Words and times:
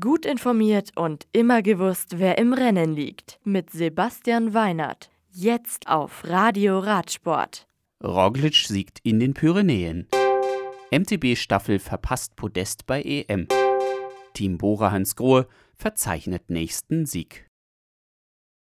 Gut 0.00 0.24
informiert 0.24 0.92
und 0.96 1.26
immer 1.32 1.60
gewusst, 1.60 2.18
wer 2.18 2.38
im 2.38 2.54
Rennen 2.54 2.94
liegt. 2.94 3.38
Mit 3.44 3.68
Sebastian 3.68 4.54
Weinert. 4.54 5.10
Jetzt 5.30 5.88
auf 5.88 6.24
Radio 6.24 6.78
Radsport. 6.78 7.68
Roglic 8.02 8.54
siegt 8.54 9.00
in 9.02 9.20
den 9.20 9.34
Pyrenäen. 9.34 10.08
MTB-Staffel 10.90 11.78
verpasst 11.78 12.34
Podest 12.34 12.86
bei 12.86 13.02
EM. 13.02 13.46
Team 14.32 14.56
Bora 14.56 14.90
Hans 14.90 15.16
Grohe 15.16 15.46
verzeichnet 15.76 16.48
nächsten 16.48 17.04
Sieg. 17.04 17.50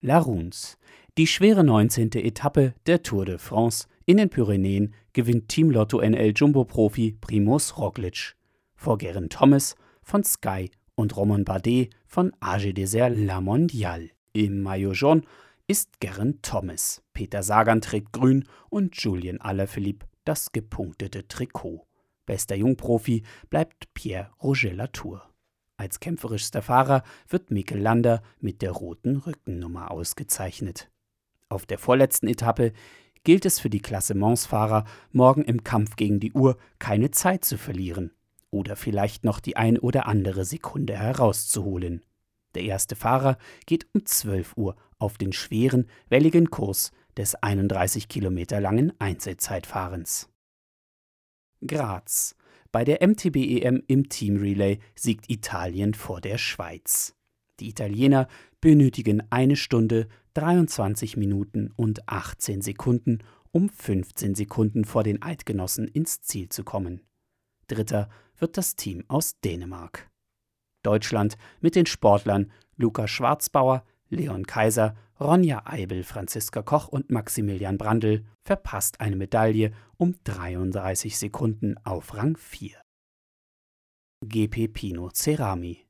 Laruns. 0.01 0.79
Die 1.19 1.27
schwere 1.27 1.65
19. 1.65 2.13
Etappe 2.13 2.73
der 2.87 3.03
Tour 3.03 3.27
de 3.27 3.37
France 3.37 3.89
in 4.07 4.17
den 4.17 4.31
Pyrenäen 4.31 4.95
gewinnt 5.13 5.51
Team 5.51 5.71
Lotto 5.71 6.01
NL 6.01 6.33
Jumbo-Profi 6.35 7.19
Primus 7.21 7.77
Roglic 7.77 8.37
vor 8.75 8.97
Geraint 8.97 9.35
Thomas 9.35 9.77
von 10.03 10.25
Sky 10.25 10.71
und 11.01 11.17
Romain 11.17 11.47
Bardet 11.47 11.89
von 12.07 12.33
AG 12.41 12.75
Desert 12.75 13.17
La 13.17 13.41
Mondiale. 13.41 14.11
Im 14.35 14.61
Maillot 14.61 14.95
jaune 14.95 15.23
ist 15.67 15.99
Geraint 15.99 16.43
Thomas. 16.43 17.03
Peter 17.15 17.43
Sagan 17.43 17.81
trägt 17.81 18.13
grün 18.13 18.45
und 18.69 19.01
Julien 19.01 19.41
Alaphilippe 19.41 20.07
das 20.25 20.53
gepunktete 20.53 21.27
Trikot. 21.27 21.87
Bester 22.27 22.55
Jungprofi 22.55 23.23
bleibt 23.49 23.93
Pierre 23.95 24.31
Roger 24.43 24.75
Latour. 24.75 25.23
Als 25.79 26.01
kämpferischster 26.01 26.61
Fahrer 26.61 27.03
wird 27.29 27.51
Mikkel 27.51 27.81
Lander 27.81 28.23
mit 28.39 28.61
der 28.61 28.73
roten 28.73 29.17
Rückennummer 29.17 29.91
ausgezeichnet. 29.91 30.91
Auf 31.49 31.65
der 31.65 31.79
vorletzten 31.79 32.29
Etappe 32.29 32.75
gilt 33.25 33.47
es 33.47 33.59
für 33.59 33.71
die 33.71 33.81
Klassementsfahrer, 33.81 34.85
morgen 35.13 35.45
im 35.45 35.65
Kampf 35.65 35.97
gegen 35.97 36.21
die 36.21 36.33
Uhr 36.33 36.59
keine 36.79 37.11
Zeit 37.11 37.47
zu 37.47 37.57
verlieren 37.57 38.13
oder 38.51 38.77
vielleicht 38.77 39.25
noch 39.25 39.41
die 39.41 39.57
ein 39.57 39.79
oder 39.79 40.07
andere 40.07 40.45
Sekunde 40.45 40.97
herauszuholen. 40.97 42.03
Der 42.55 42.63
erste 42.63 42.97
Fahrer 42.97 43.39
geht 43.67 43.87
um 43.95 44.05
12 44.05 44.57
Uhr 44.57 44.77
auf 44.99 45.19
den 45.19 45.33
schweren, 45.33 45.87
welligen 46.09 46.51
Kurs 46.51 46.93
des 47.17 47.35
31 47.37 48.09
Kilometer 48.09 48.61
langen 48.61 48.93
Einzelzeitfahrens. 48.99 50.29
Graz. 51.67 52.35
Bei 52.73 52.85
der 52.85 53.07
MTB-EM 53.07 53.83
im 53.89 54.09
Team 54.09 54.37
Relay 54.37 54.79
siegt 54.95 55.29
Italien 55.29 55.95
vor 55.95 56.21
der 56.21 56.39
Schweiz. 56.39 57.15
Die 57.59 57.69
Italiener 57.69 58.29
benötigen 58.61 59.23
eine 59.31 59.57
Stunde, 59.57 60.09
23 60.35 61.17
Minuten 61.17 61.73
und 61.77 62.09
18 62.09 62.63
Sekunden, 62.63 63.19
um 63.51 63.69
15 63.69 64.35
Sekunden 64.35 64.85
vor 64.85 65.03
den 65.03 65.21
Eidgenossen 65.21 65.89
ins 65.89 66.23
Ziel 66.23 66.49
zu 66.49 66.63
kommen. 66.63 67.01
Dritter 67.71 68.09
wird 68.39 68.57
das 68.57 68.77
Team 68.77 69.05
aus 69.09 69.41
Dänemark. 69.41 70.11
Deutschland 70.83 71.37
mit 71.61 71.75
den 71.75 71.87
Sportlern 71.87 72.51
Luca 72.77 73.07
Schwarzbauer, 73.07 73.85
Leon 74.09 74.47
Kaiser, 74.47 74.97
Ronja 75.21 75.63
Eibel, 75.67 76.03
Franziska 76.03 76.63
Koch 76.63 76.89
und 76.89 77.11
Maximilian 77.11 77.79
Brandl 77.79 78.25
verpasst 78.43 79.01
eine 79.01 79.17
Medaille 79.17 79.73
um 79.99 80.15
33 80.25 81.19
Sekunden 81.19 81.77
auf 81.85 82.17
Rang 82.17 82.37
4. 82.37 82.77
GP 84.27 84.69
Pino 84.69 85.11
Cerami 85.11 85.87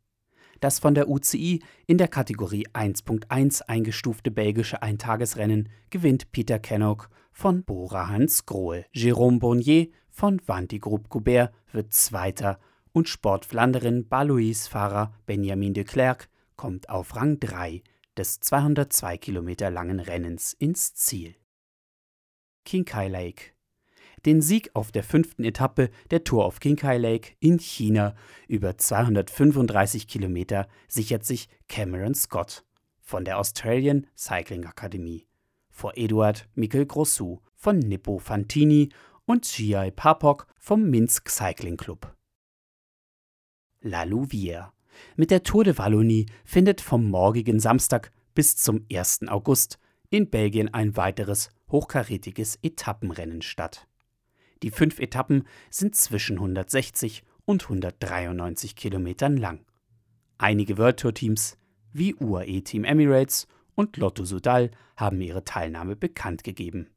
das 0.61 0.79
von 0.79 0.95
der 0.95 1.09
UCI 1.09 1.63
in 1.87 1.99
der 1.99 2.09
Kategorie 2.09 2.67
1.1 2.69 3.63
eingestufte 3.63 4.31
belgische 4.31 4.83
Eintagesrennen 4.83 5.71
gewinnt 5.89 6.31
Peter 6.33 6.59
Kennock 6.59 7.09
von 7.33 7.65
Bora 7.65 8.09
Hans 8.09 8.47
Grohe. 8.47 8.85
Jérôme 8.95 9.39
Bonnier 9.39 9.89
von 10.11 10.41
Vanti 10.47 10.79
Group 10.79 11.09
Goubert 11.09 11.53
wird 11.73 11.93
Zweiter 11.93 12.59
und 12.93 13.09
Sportflanderin 13.09 14.09
Balois-Fahrer 14.09 15.13
Benjamin 15.27 15.75
de 15.75 15.85
Klerk 15.85 16.29
kommt 16.57 16.89
auf 16.89 17.17
Rang 17.17 17.41
3 17.41 17.83
des 18.17 18.41
202 18.41 19.19
Kilometer 19.19 19.71
langen 19.71 20.01
Rennens 20.01 20.53
ins 20.53 20.95
Ziel. 20.95 21.35
Kinkai 22.65 23.09
Lake 23.09 23.53
den 24.27 24.43
Sieg 24.43 24.71
auf 24.75 24.93
der 24.93 25.03
fünften 25.03 25.45
Etappe 25.45 25.89
der 26.11 26.25
Tour 26.25 26.47
of 26.47 26.61
Kinkai 26.61 26.99
Lake 26.99 27.33
in 27.41 27.59
China 27.59 28.15
über 28.49 28.77
235 28.77 30.07
Kilometer 30.09 30.69
sichert 30.89 31.25
sich 31.25 31.49
Cameron 31.69 32.15
Scott 32.15 32.65
von 33.01 33.25
der 33.25 33.39
Australian 33.39 34.07
Cycling 34.17 34.65
Academy 34.65 35.27
vor 35.71 35.97
Eduard 35.97 36.49
Mikkel 36.55 36.85
Grossu 36.85 37.39
von 37.55 37.79
Nippo 37.79 38.19
Fantini 38.19 38.91
und 39.31 39.45
Giai 39.45 39.93
Papok 39.93 40.49
vom 40.59 40.91
Minsk 40.91 41.29
Cycling 41.29 41.77
Club. 41.77 42.17
La 43.81 44.03
Louvière. 44.03 44.73
Mit 45.15 45.31
der 45.31 45.45
Tour 45.45 45.63
de 45.63 45.79
Wallonie 45.79 46.27
findet 46.45 46.81
vom 46.81 47.09
morgigen 47.09 47.61
Samstag 47.61 48.11
bis 48.35 48.57
zum 48.57 48.85
1. 48.93 49.29
August 49.29 49.79
in 50.11 50.29
Belgien 50.31 50.75
ein 50.75 50.97
weiteres 50.97 51.51
hochkarätiges 51.71 52.59
Etappenrennen 52.61 53.41
statt. 53.41 53.87
Die 54.65 54.73
fünf 54.73 54.99
Etappen 54.99 55.47
sind 55.71 55.95
zwischen 55.95 56.39
160 56.39 57.23
und 57.45 57.63
193 57.63 58.75
Kilometern 58.75 59.37
lang. 59.37 59.65
Einige 60.39 60.77
World 60.77 60.99
Tour 60.99 61.15
Teams 61.15 61.57
wie 61.93 62.17
UAE 62.17 62.63
Team 62.63 62.83
Emirates 62.83 63.47
und 63.77 63.97
Lotto 63.97 64.25
Sudal 64.25 64.73
haben 64.97 65.21
ihre 65.21 65.45
Teilnahme 65.45 65.95
bekannt 65.95 66.43
gegeben. 66.43 66.91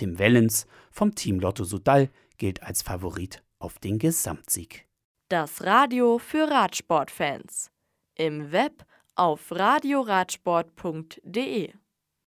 Tim 0.00 0.18
Wellens 0.18 0.66
vom 0.90 1.14
Team 1.14 1.38
Lotto 1.40 1.64
Sudal 1.64 2.08
gilt 2.38 2.62
als 2.62 2.80
Favorit 2.80 3.42
auf 3.58 3.78
den 3.78 3.98
Gesamtsieg. 3.98 4.88
Das 5.28 5.62
Radio 5.62 6.18
für 6.18 6.50
Radsportfans. 6.50 7.70
Im 8.14 8.50
Web 8.50 8.86
auf 9.14 9.52
radioradsport.de 9.52 11.74